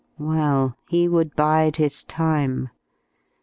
Well, 0.17 0.75
he 0.89 1.07
would 1.07 1.35
bide 1.35 1.75
his 1.75 2.03
time. 2.03 2.71